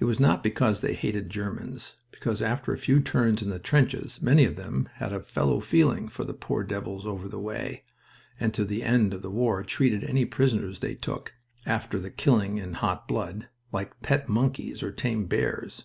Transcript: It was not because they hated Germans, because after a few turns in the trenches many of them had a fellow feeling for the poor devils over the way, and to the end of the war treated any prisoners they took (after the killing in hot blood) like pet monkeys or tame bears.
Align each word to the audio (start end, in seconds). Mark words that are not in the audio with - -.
It 0.00 0.04
was 0.04 0.18
not 0.18 0.42
because 0.42 0.80
they 0.80 0.94
hated 0.94 1.30
Germans, 1.30 1.94
because 2.10 2.42
after 2.42 2.72
a 2.72 2.76
few 2.76 3.00
turns 3.00 3.40
in 3.40 3.50
the 3.50 3.60
trenches 3.60 4.20
many 4.20 4.44
of 4.44 4.56
them 4.56 4.88
had 4.94 5.12
a 5.12 5.20
fellow 5.20 5.60
feeling 5.60 6.08
for 6.08 6.24
the 6.24 6.34
poor 6.34 6.64
devils 6.64 7.06
over 7.06 7.28
the 7.28 7.38
way, 7.38 7.84
and 8.40 8.52
to 8.52 8.64
the 8.64 8.82
end 8.82 9.14
of 9.14 9.22
the 9.22 9.30
war 9.30 9.62
treated 9.62 10.02
any 10.02 10.24
prisoners 10.24 10.80
they 10.80 10.96
took 10.96 11.34
(after 11.66 12.00
the 12.00 12.10
killing 12.10 12.58
in 12.58 12.72
hot 12.74 13.06
blood) 13.06 13.48
like 13.70 14.00
pet 14.02 14.28
monkeys 14.28 14.82
or 14.82 14.90
tame 14.90 15.26
bears. 15.26 15.84